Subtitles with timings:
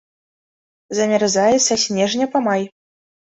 [0.99, 2.63] Замярзае са снежня па май.